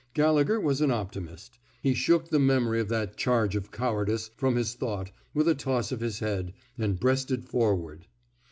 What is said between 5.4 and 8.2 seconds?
a toss of his head, and breasted forward.